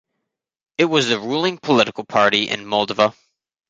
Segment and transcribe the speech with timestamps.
[0.79, 3.13] It was the ruling political party in Moldova.